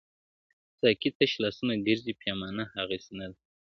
•ساقي 0.79 1.09
تش 1.17 1.31
لاسونه 1.43 1.73
ګرځي 1.87 2.13
پیمانه 2.21 2.63
هغسي 2.75 3.13
نه 3.19 3.27
ده- 3.31 3.35